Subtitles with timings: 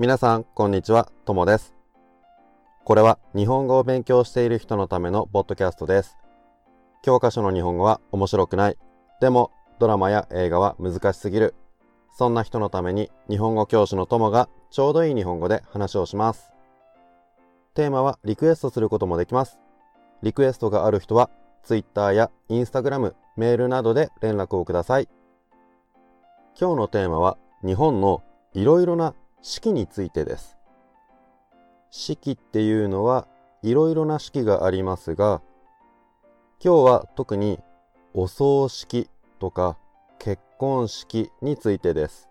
[0.00, 1.74] 皆さん、こんにちは、ともです。
[2.84, 6.16] これは日本語を勉強している人のためのポッドキャストです。
[7.02, 8.78] 教科書の日本語は面白くない。
[9.20, 9.50] でも、
[9.80, 11.56] ドラマや映画は難しすぎる。
[12.12, 16.52] そんな人のために日本語教師のともがちょうどいい日本語で話をします。
[17.74, 19.58] テーマはリクエストすることもできます。
[20.22, 21.28] リクエストがある人は
[21.64, 25.08] Twitter や Instagram、メールなどで連絡をください。
[26.56, 28.22] 今日のテーマは日本の
[28.54, 30.58] いろいろな式についてです。
[31.90, 33.26] 式っていうのは
[33.62, 35.40] いろいろな式がありますが、
[36.62, 37.60] 今日は特に
[38.14, 39.78] お葬式とか
[40.18, 42.28] 結婚式についてです。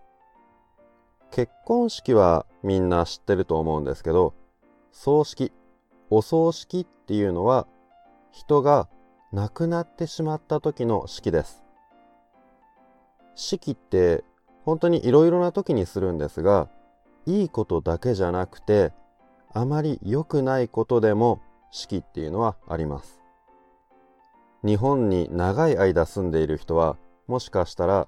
[1.32, 4.34] 結婚式はみんな知ってると思うんですけど、
[4.92, 5.52] 葬式、
[6.10, 7.68] お葬式っていうのは
[8.32, 8.90] 人が
[9.32, 11.64] 亡くなってしまった時の式です。
[13.36, 14.24] 式って
[14.66, 16.70] 本当にいろいろな時にするんですが、
[17.28, 18.94] いいことだけじゃなくて、
[19.54, 23.22] あまり良くないことでも式っていうのはあります。
[24.64, 26.96] 日本に長い間住んでいる人は、
[27.28, 28.08] もしかしたら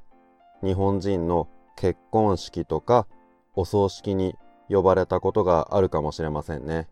[0.63, 3.07] 日本人の結婚式とか
[3.55, 4.35] お葬式に
[4.69, 6.87] 呼ばれたことがあるかもしれませんね。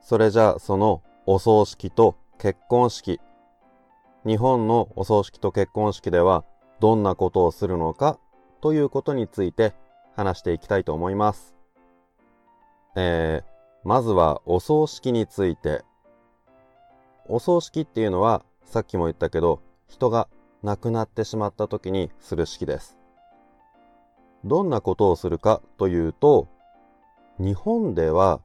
[0.00, 3.20] それじゃあそのお葬式と結婚式、
[4.24, 6.44] 日本のお葬式と結婚式では
[6.80, 8.18] どんなことをするのか
[8.62, 9.74] ということについて
[10.14, 11.54] 話していきたいと思います。
[12.96, 15.84] えー、まずはお葬式について。
[17.26, 20.28] お葬式っていうのはさっきも言ったけど人が
[20.62, 22.98] 亡くなってしまった時にする式です。
[24.44, 26.48] どんなことをするかというと
[27.38, 28.40] 日本では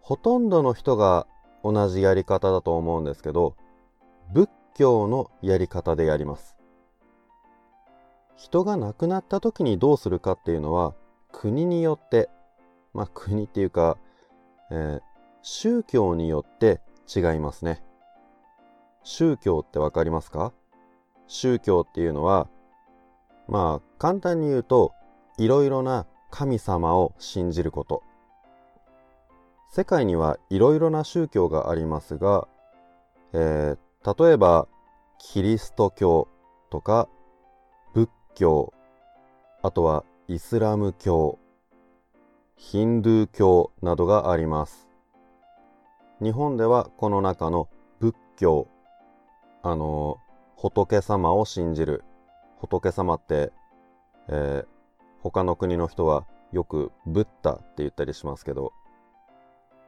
[0.00, 1.26] ほとんどの人が
[1.64, 3.56] 同じやり方だと思うんですけど
[4.32, 6.55] 仏教のやり方でやります。
[8.36, 10.94] 人が亡くなった時にどうするかっていうのは
[11.32, 12.28] 国によって、
[12.94, 13.98] まあ国っていうか、
[14.70, 15.00] えー、
[15.42, 16.80] 宗教によって
[17.14, 17.82] 違いますね。
[19.02, 20.52] 宗教ってわかりますか？
[21.26, 22.48] 宗教っていうのは、
[23.48, 24.92] まあ簡単に言うと、
[25.38, 28.02] いろいろな神様を信じること。
[29.70, 32.48] 世界にはいろいろな宗教がありますが、
[33.32, 34.68] えー、例えば
[35.18, 36.28] キリスト教
[36.70, 37.08] とか
[38.36, 38.72] 教、
[39.62, 41.40] あとはイスラム教、
[42.56, 44.88] ヒンドゥー教などがあります。
[46.22, 48.68] 日本ではこの中の仏教、
[49.62, 50.18] あの、
[50.54, 52.04] 仏様を信じる。
[52.58, 53.52] 仏様って、
[54.28, 54.66] えー、
[55.22, 58.72] 他の国の人はよくブッダって言ったりしますけど、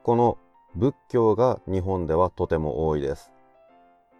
[0.02, 0.38] この
[0.74, 3.32] 仏教が日本ではとても多いです。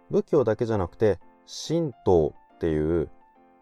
[0.09, 1.19] 仏教だけじゃなくて、
[1.67, 3.09] 神道っていう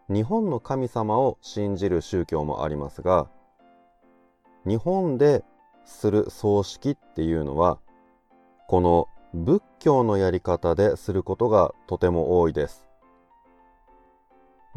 [0.09, 3.27] 日本の神様を信じる宗教もありますが、
[4.65, 5.43] 日本で
[5.85, 7.79] する葬式っていうのは、
[8.67, 12.87] この仏教のやり方ですることがとても多いです。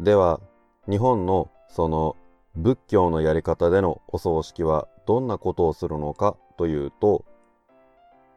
[0.01, 0.41] では、
[0.89, 2.17] 日本のその
[2.55, 7.23] 仏教のやり方でのお葬式はどんなことをするのかというと、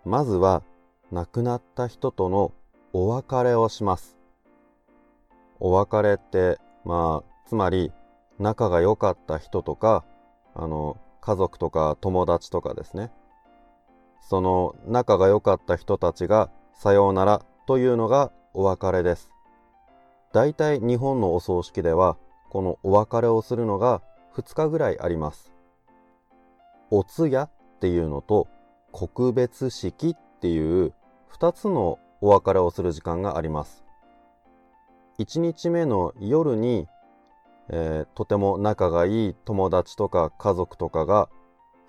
[0.04, 0.62] まずは
[1.10, 2.52] 亡くなった人との
[2.92, 4.16] お別れをします。
[5.58, 7.92] お別れってまあ、つまり、
[8.38, 10.04] 仲が良かった人とか、
[10.54, 13.10] あの、家族とか友達とかですね。
[14.20, 19.30] その仲が良かった人たちがさようならというのがお別れです。
[20.32, 22.16] 大体日本のお葬式では
[22.50, 24.02] このお別れをするのが
[24.34, 25.52] 2日ぐらいあります。
[26.90, 28.48] お通夜っていうのと
[28.92, 30.92] 告別式っていう
[31.38, 33.83] 2つのお別れをする時間があります。
[35.18, 36.86] 1日目の夜に、
[37.68, 41.28] えー、とても仲がいい友達とか家族とかが、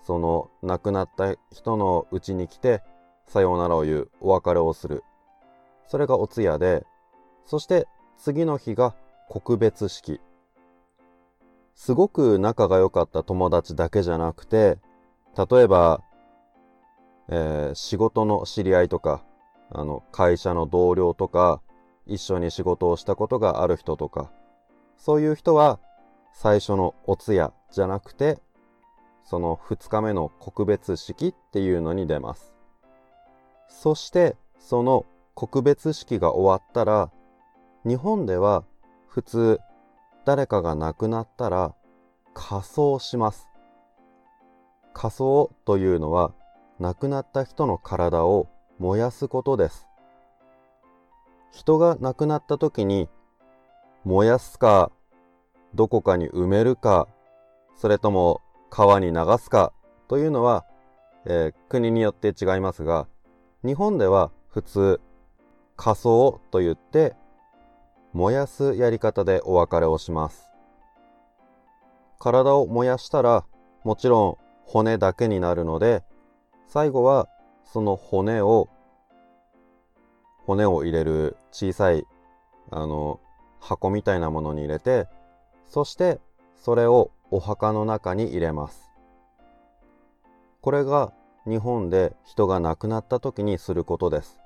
[0.04, 2.84] その亡くなった人のうちに来て、
[3.28, 5.04] さようならを言う、お別れをする。
[5.88, 6.86] それがお通夜で、
[7.46, 7.88] そして
[8.18, 8.96] 次の日が
[9.30, 10.22] 告別式。
[11.74, 14.78] すごく仲が良かった友達だけじゃなくて、
[15.36, 16.02] 例えば、
[17.28, 19.24] えー、仕事の知り合いとか、
[19.72, 21.62] あの、会社の同僚とか、
[22.08, 24.32] 一緒に仕事をしたことがある人とか、
[24.98, 25.80] そういう人は
[26.34, 28.40] 最初のお通夜じゃなくて、
[29.24, 32.54] その二日目の告別式っていうのに出ます。
[33.68, 37.12] そして、その告別式が終わったら、
[37.86, 38.64] 日本では
[39.08, 39.60] 普通
[40.26, 41.76] 誰かが亡くなったら
[42.34, 43.48] 仮装します。
[44.94, 46.34] 仮装というのは
[46.80, 48.48] 亡くなった人の体を
[48.80, 49.85] 燃やすことです。
[51.52, 53.10] 人が亡くなった時に
[54.04, 54.92] 燃やすか、
[55.74, 57.08] どこかに埋めるか、
[57.76, 59.74] それとも川に流すか
[60.08, 60.66] というのは、
[61.26, 63.08] えー、国によって違いますが、
[63.64, 65.02] 日本では普通、
[65.76, 67.16] 仮装と言って、
[68.14, 70.46] 燃やすやり方でお別れをします。
[72.20, 73.46] 体を燃やしたら、
[73.84, 76.04] もちろん骨だけになるので、
[76.68, 77.28] 最後は
[77.66, 78.70] その骨を、
[80.46, 82.06] 骨を入れる小さい、
[82.72, 83.20] あの、
[83.60, 85.08] 箱みたいなものに入れて、
[85.66, 86.20] そして
[86.56, 88.92] それをお墓の中に入れます。
[90.62, 91.14] これが
[91.46, 94.40] 日本で人が亡くなった時にすることです。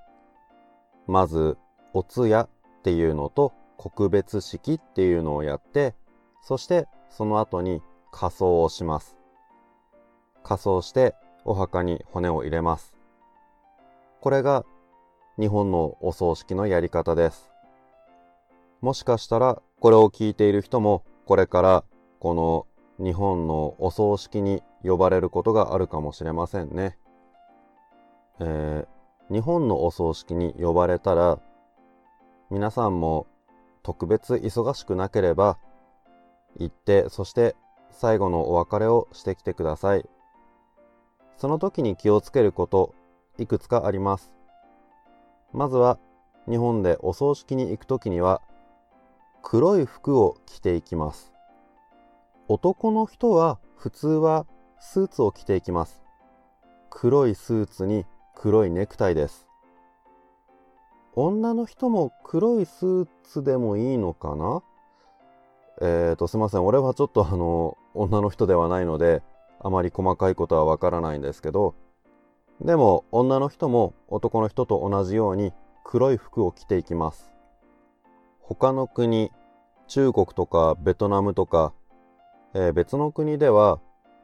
[1.07, 1.57] まず、
[1.93, 2.49] お通夜っ
[2.83, 5.95] ていうのと告別式っていうのをやって、
[6.41, 7.81] そしてその後に
[8.11, 9.17] 仮装をします。
[10.43, 12.93] 仮装してお墓に骨を入れます。
[14.21, 14.65] これが
[15.39, 17.49] 日本のお葬式のやり方です。
[18.81, 21.83] もしかしたらこれを聞いている人もこれから
[22.19, 22.67] この
[23.03, 26.97] 日本のお葬式に呼ばれることがあるかもしれませんね。
[28.41, 31.39] えー、日本のお葬式に呼ばれたら
[32.49, 33.25] 皆さんも
[33.81, 35.57] 特別忙しくなければ
[36.57, 37.55] 行ってそして
[37.91, 40.05] 最後のお別れをしてきてください。
[41.37, 42.93] その時に気をつけること
[43.37, 44.38] いくつかあります。
[45.53, 45.97] まずは
[46.47, 48.41] 日本でお葬式に行く時には
[49.41, 51.31] 黒い服を着ていきます。
[52.47, 54.45] 男の人は普通は
[54.79, 56.03] スーツを着ていきます。
[56.89, 58.05] 黒いスーツに
[58.35, 59.47] 黒いネクタイです。
[61.13, 64.61] 女の人も黒いスーツでもいいのかな？
[65.81, 66.65] えーと、すいません。
[66.65, 69.23] 俺はちょっとあの、女の人ではないので、
[69.59, 71.75] あまり細かいことはわからないんですけど、
[72.61, 75.53] でも女の人も男の人と同じように
[75.83, 77.31] 黒い服を着ていきます。
[78.41, 79.31] 他の国、
[79.87, 81.73] 中国とかベトナムとか、
[82.53, 83.79] えー、別の国では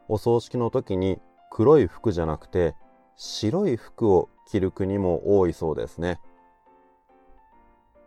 [0.10, 2.76] お葬式の時に黒い服じゃなくて
[3.16, 6.20] 白い服を着る国も多いそうですね。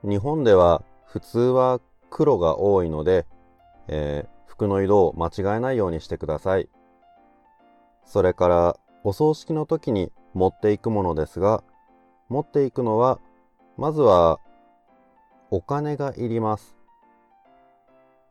[0.03, 3.27] 日本では普通は黒が多いので、
[3.89, 6.69] えー、服の色を間違えないようにしてください。
[8.05, 11.63] それからお葬式の時に持っていくものですが、
[12.29, 13.21] 持っていくのは、
[13.77, 14.41] まずは
[15.51, 16.77] お金がいります。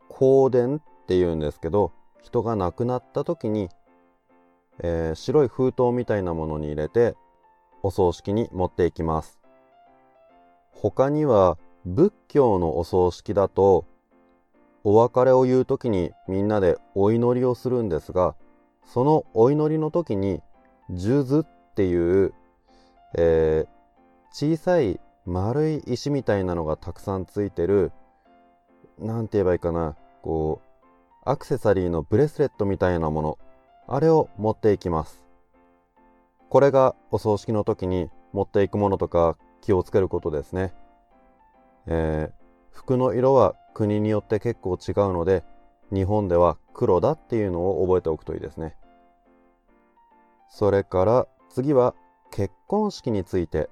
[0.08, 1.92] 香典って言うんですけど、
[2.22, 3.68] 人が亡くなった時に、
[4.80, 7.14] えー、白い封筒みたいなものに入れて、
[7.82, 9.38] お葬式に持っていきます。
[10.72, 13.84] 他には仏教のお葬式だと
[14.84, 18.36] お別れを言う時にみんなでお祈りをするんですが
[18.86, 20.40] そのお祈りの時に
[20.96, 22.32] 数珠っていう、
[23.16, 23.68] えー、
[24.30, 27.92] 小さい丸い石みたいなのがたくさんついてる
[28.98, 33.38] なんて言えばいいかなこうアクセサリーのブレスレットみたいなもの
[33.86, 35.28] あれを持っていきます
[36.48, 40.72] これがお葬式の時に持っていくものとか気をつけることですね。
[41.86, 45.44] えー、服の色は国によって結構違うので、
[45.92, 48.76] 日本では黒だっていうのを覚えておくといいですね。
[50.48, 51.94] それから次は
[52.30, 53.70] 結婚式について。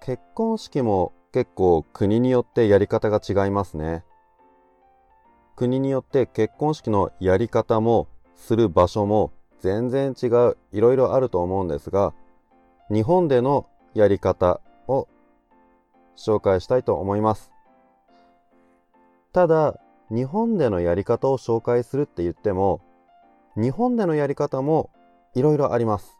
[0.00, 4.04] 結婚式も結構国によってやり方が違いますね。
[5.56, 12.12] 国によって結婚式のやり方もする場所も全然違う、いろいろあると思うんですが、
[12.90, 15.08] 日本でのやり方を
[16.16, 17.50] 紹介したいと思います。
[19.32, 22.80] ただ、日本でのやり方を紹介するって言っても、
[23.56, 24.90] 日本でのやり方も
[25.36, 26.18] いろいろあります。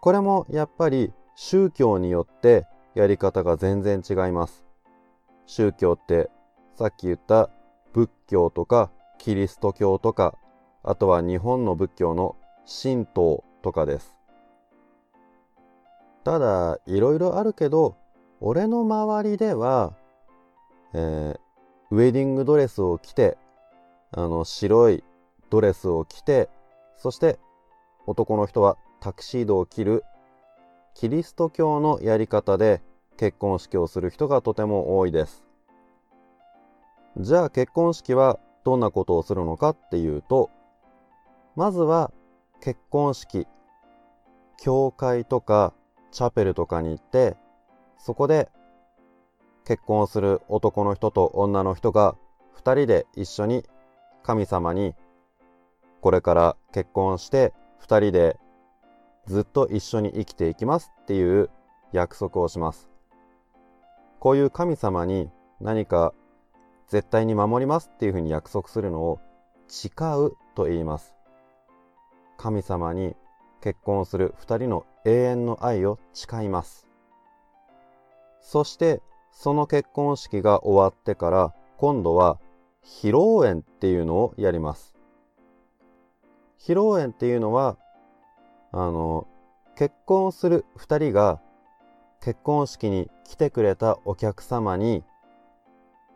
[0.00, 4.64] これもやっぱり宗教によってやり方が全然違います。
[5.46, 6.30] 宗教って
[6.74, 7.48] さっき言った
[7.94, 10.36] 仏教とかキリスト教とか、
[10.82, 12.36] あとは日本の仏教の
[12.82, 14.14] 神道とかです。
[16.24, 17.96] ただ、いろいろあるけど、
[18.40, 19.94] 俺の周りでは、
[20.92, 21.38] えー、
[21.90, 23.38] ウェディングドレスを着て、
[24.10, 25.02] あの、白い
[25.48, 26.50] ドレスを着て、
[26.96, 27.38] そして
[28.06, 30.04] 男の人はタキシードを着る、
[30.94, 32.80] キリスト教のやり方で
[33.16, 35.44] 結婚式をする人がとても多いです。
[37.18, 40.50] じゃあ結婚式はどんなことをするのかっていうと、
[41.54, 42.12] まずは
[42.60, 43.46] 結婚式、
[44.58, 45.74] 教会とか
[46.12, 47.36] チャペルとかに行って、
[47.98, 48.48] そこで
[49.64, 52.16] 結婚する男の人と女の人が
[52.52, 53.64] 二人で一緒に
[54.22, 54.94] 神様に
[56.00, 58.38] これから結婚して二人で
[59.26, 61.50] ずっと一緒に生きていきますっていう
[61.92, 62.88] 約束をします。
[64.20, 65.30] こういう神様に
[65.60, 66.12] 何か
[66.88, 69.20] 絶対に守りますっていうふうに約束するのを
[69.68, 71.14] 誓うと言います。
[72.36, 73.16] 神様に
[73.60, 76.86] 結婚する二人の永遠の愛を誓います。
[78.40, 79.02] そして
[79.32, 82.38] その結婚式が終わってから今度は
[82.84, 84.95] 披露宴っていうのをやります。
[86.58, 87.76] 披露宴っていうのは
[88.72, 89.26] あの
[89.76, 91.40] 結婚する二人が
[92.20, 95.04] 結婚式に来てくれたお客様に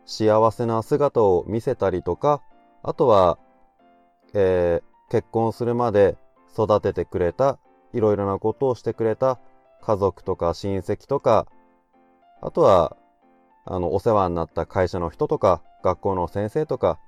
[0.05, 2.41] 幸せな姿を見せたりとか、
[2.83, 3.37] あとは、
[4.33, 6.17] えー、結婚するまで
[6.53, 7.59] 育ててくれた、
[7.93, 9.39] いろいろなことをしてくれた
[9.81, 11.47] 家族とか親戚とか、
[12.41, 12.97] あとは、
[13.65, 16.99] あの、お世話になった会社の人とか、学校の先生とか、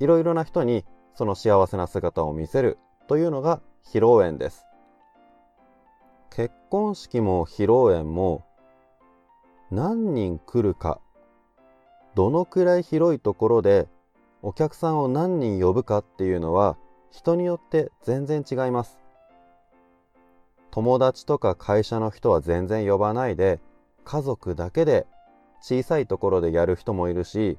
[0.00, 0.84] いろいろな人に
[1.14, 4.66] その幸せな姿を見せるというのが披露宴です。
[6.30, 8.44] 結婚式も披露宴も
[9.70, 11.00] 何人来るか
[12.14, 13.88] どのくらい広いところで
[14.42, 16.76] お客さんを何人呼ぶかっていうのは
[17.10, 18.98] 人によって全然違います。
[20.70, 23.60] 友達とか会社の人は全然呼ばないで
[24.04, 25.06] 家族だけで
[25.60, 27.58] 小さいところでやる人もいるし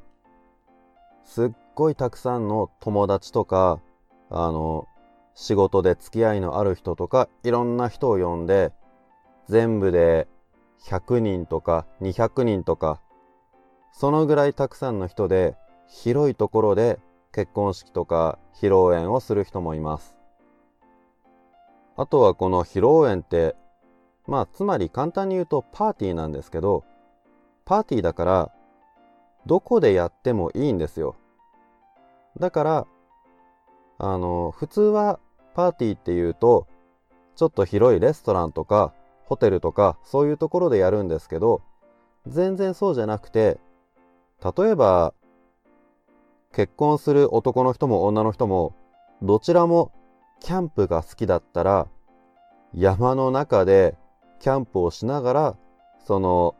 [1.25, 3.79] すっごいたくさんの友達とか
[4.29, 4.87] あの
[5.33, 8.73] 仕事で付き合いのある人とかいろんな人を呼んで
[9.47, 10.27] 全部で
[10.83, 13.01] 100人とか200人とか
[13.93, 15.55] そのぐらいたくさんの人で
[15.87, 16.99] 広いところで
[17.31, 20.17] 結婚式とか披露宴をする人もいます。
[21.95, 23.55] あとはこの披露宴って、
[24.27, 26.83] まあつまり簡単に言うとパーティーなんですけど、
[27.65, 28.51] パーティーだから
[29.45, 31.15] どこでやってもいいんですよ。
[32.39, 32.87] だから、
[33.97, 35.19] あの、普通は
[35.55, 36.67] パーティーっていうと、
[37.35, 38.93] ちょっと広いレストランとか
[39.23, 41.61] ホテルとかそういうところでやるんですけど、
[42.27, 43.59] 全然そうじゃなくて、
[44.57, 45.13] 例えば、
[46.53, 48.73] 結婚する男の人も女の人も、
[49.21, 49.91] どちらも
[50.39, 51.87] キャンプが好きだったら、
[52.73, 53.97] 山の中で
[54.39, 55.57] キャンプをしながら、
[56.05, 56.55] その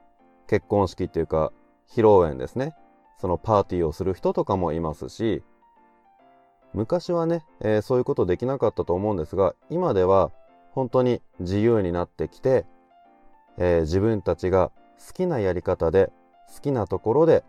[0.47, 1.51] 結婚式っていうか、
[1.89, 2.75] 披露宴ですね。
[3.17, 5.43] そのパーティーをする人とかもいますし、
[6.73, 10.31] 昔はね、えー、そういうことできなかったと思うんですが、今では
[10.71, 12.65] 本当に自由になってきて、
[13.57, 14.71] えー、自分たちが
[15.05, 16.11] 好きなやり方で、
[16.53, 17.43] 好きなところで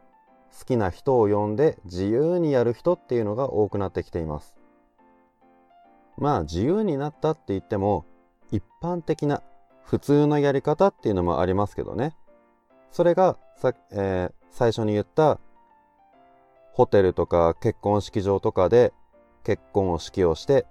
[0.58, 4.54] 好きな人を呼んで自由にやる人っていうのが多くなってきています。
[6.18, 8.04] まあ自由になったって言っても
[8.50, 9.42] 一般的な
[9.84, 12.14] 普通のやり方っていうのもありますけどね。
[12.90, 15.38] それがさ、えー、最初に言った
[16.72, 18.92] ホテルとか結婚式場とかで
[19.44, 20.66] 結婚式をして、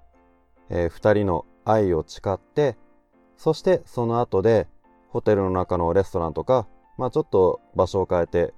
[0.69, 2.77] えー、二人の愛を誓って、
[3.37, 4.67] そしてその後で
[5.09, 8.53] ホテルの中のレストランとか、まあちょっと場所を変えて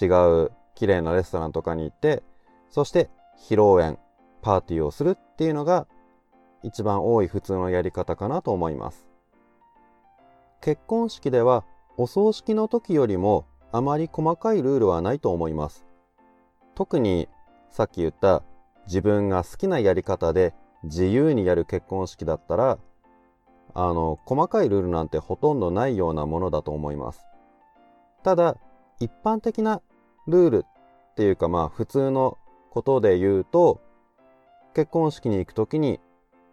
[0.00, 0.06] 違
[0.44, 2.22] う綺麗なレストランとかに行って、
[2.70, 3.98] そして披露宴、
[4.42, 5.86] パーティーをするっていうのが
[6.62, 9.06] 一番多い普通のやり方かなと思います。
[10.60, 11.64] 結婚式では
[11.96, 15.86] お葬式の時よりもあまり細かいルールはないと思います。
[16.74, 17.28] 特に
[17.70, 18.42] さっき言った
[18.86, 22.78] 自分が好きなやり方で自由にやる結婚式だったら、
[23.74, 27.26] あの、細かいルールなんてほとんどないようなものだと思います。
[28.22, 28.56] ただ、
[29.00, 29.82] 一般的な
[30.26, 30.64] ルール
[31.12, 32.38] っていうかまあ普通の
[32.70, 33.80] ことで言うと、
[34.74, 36.00] 結婚式に行くときに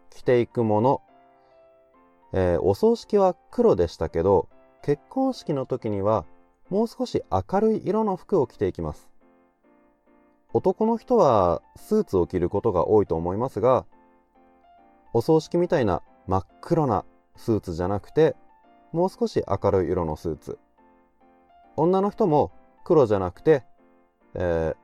[0.10, 1.02] 着ていくもの、
[2.34, 4.50] えー、お葬式は黒でしたけど、
[4.82, 6.26] 結婚式の時には
[6.70, 9.13] もう少し明るい色の服を着ていきます。
[10.54, 13.86] 男の人はスーツを着ることが多いと思いますが、
[15.12, 17.06] お葬式みたいな真っ黒な
[17.36, 18.36] スーツじゃなくて、
[18.92, 20.60] もう少し明るい色のスーツ。
[21.76, 22.52] 女の人も
[22.84, 23.64] 黒じゃなくて、
[24.36, 24.76] え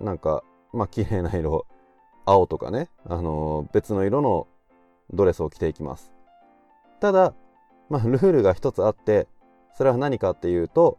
[0.00, 1.66] ー、なんか、まあ、綺麗な色、
[2.24, 4.46] 青とかね、あのー、別の色の
[5.12, 6.12] ドレスを着ていきます。
[7.00, 7.34] ただ、
[7.90, 9.26] まあ、ルールが一つあって、
[9.76, 10.98] それは何かっていうと、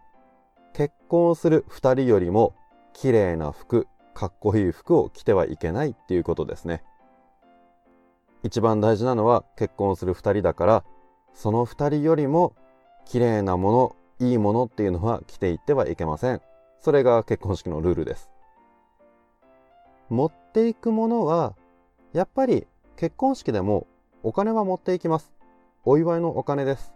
[0.73, 2.53] 結婚する二人よりも
[2.91, 6.83] 綺麗な服、かっこいい服を着てはいけないっていうことですね。
[8.43, 10.83] 一番大事なのは結婚する二人だから、
[11.33, 12.55] その二人よりも
[13.05, 16.41] 綺麗なもの、いいものっていうのは着ていってはいけません。
[16.79, 18.29] それが結婚式のルールです。
[20.09, 21.55] 持っていくものは、
[22.11, 22.67] やっぱり
[22.97, 23.87] 結婚式でも
[24.21, 25.33] お金は持っていきます。
[25.85, 26.93] お祝いのお金です。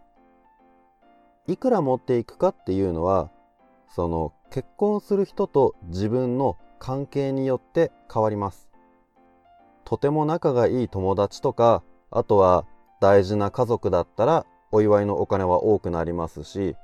[1.47, 3.31] いくら持っていくかっていうのは、
[3.89, 8.69] その結婚する人と自分の関係によって変わります。
[9.85, 12.65] とても仲がいい友達とか、あとは
[12.99, 16.75] 大事な家族だったらお祝いのお金は多くなりますし、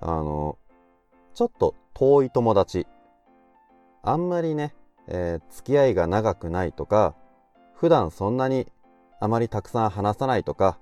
[0.00, 0.56] あの、
[1.34, 2.86] ちょっと遠い友達、
[4.02, 4.74] あんまりね、
[5.06, 7.14] えー、付き合いが長くないとか、
[7.74, 8.66] 普段そんなに
[9.20, 10.78] あまりたくさん話さないとか、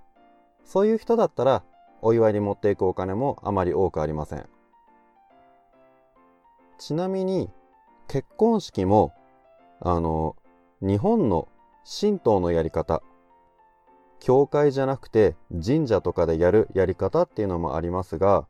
[0.65, 1.65] そういう人だったら
[2.03, 4.49] お祝いに持っていくお金もあまり多くありません。
[6.79, 7.51] ちなみに
[8.09, 9.13] 結婚式も
[9.81, 10.35] あの
[10.81, 11.49] 日本の
[12.01, 13.03] 神道のやり方
[14.21, 18.47] 教会じゃなくて神社とかでやるやり方っていうのもありますが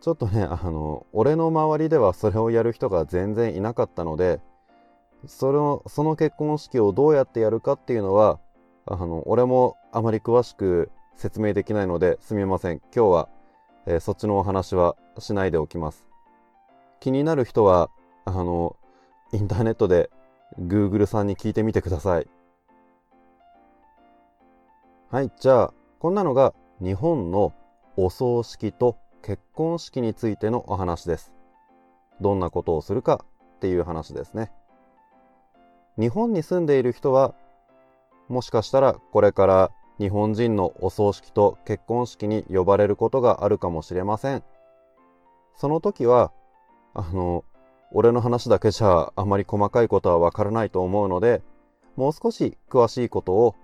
[0.00, 4.40] ちょっとねあの俺の周りではそれをやる人が全然いなかったので
[5.26, 8.40] そのその結婚式をどうやってやるかっていうのは
[8.86, 12.78] あの俺もあまり詳しく説明できないのですみません。
[12.94, 13.28] 今日は、
[13.86, 16.06] えー、そっちのお話はしないでおきます。
[16.98, 17.90] 気になる人は
[18.24, 18.76] あの
[19.32, 20.10] インターネットで
[20.58, 22.28] Google さんに聞いてみてください。
[25.10, 27.52] はいじゃあこんなのが日本の
[27.96, 31.32] お葬式と結婚式についてのお話です。
[32.20, 33.24] どんなことをするか
[33.56, 34.50] っていう話ですね。
[35.98, 37.34] 日本に住んでいる人は
[38.28, 44.42] もしかしたらこれから日本人のお葬式と結婚式に呼ばれることがあるかもしれません。
[45.54, 46.32] その時は、
[46.94, 47.44] あの、
[47.94, 51.42] 俺の話だけじゃあまり細かいことはわからないと思うので、
[51.96, 53.54] もう少し詳しいことを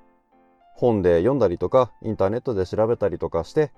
[0.75, 3.73] 本で読んだりとか、インターネットで調べたりとかして、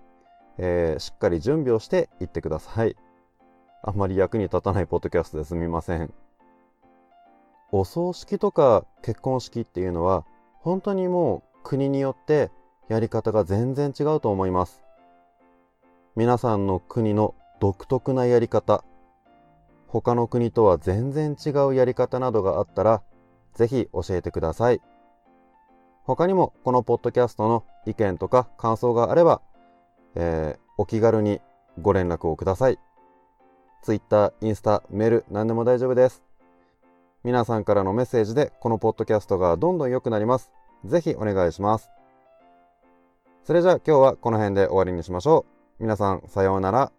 [0.58, 2.96] えー、しっかり準備をしていってください。
[3.82, 6.12] あんまり役に立たないポッドキャストですみません。
[7.72, 10.26] お葬式とか結婚式っていうのは
[10.58, 12.50] 本当にもう国によって
[12.88, 14.82] やり方が全然違うと思います。
[16.16, 18.84] 皆さんの国の独特なやり方、
[19.92, 23.02] 他の国とは全然違うやり方などがあったら、
[23.54, 24.80] ぜひ教えてください。
[26.04, 29.42] 他にもこのポッドキャストの意見とか感想があれば、
[30.14, 31.40] えー、お気軽に
[31.80, 32.78] ご連絡をください。
[33.82, 36.22] Twitter、インスタ、メール、何でも大丈夫です。
[37.24, 40.52] 皆さんからのメッセージでこのポッドキャストがどんどん良くなります。
[40.84, 41.90] ぜひお願いします。
[43.42, 45.44] それじゃあ今日はこの辺で終わりにしましょ
[45.80, 45.82] う。
[45.82, 46.92] 皆さんさようなら。